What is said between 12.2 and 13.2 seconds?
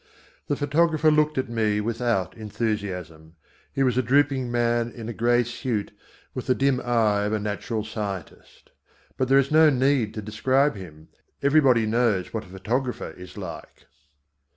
what a photographer